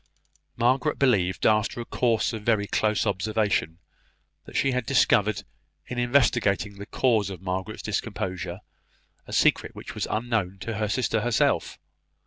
[0.57, 3.77] Margaret believed, after a course of very close observation,
[4.45, 5.43] that she had discovered,
[5.85, 8.61] in investigating the cause of Hester's discomposure,
[9.27, 11.77] a secret which was unknown to her sister herself.